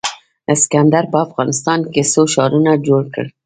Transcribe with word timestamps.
اسکندر 0.53 1.03
په 1.11 1.17
افغانستان 1.27 1.79
کې 1.93 2.01
څو 2.11 2.21
ښارونه 2.33 2.71
جوړ 2.87 3.03
کړل 3.13 3.29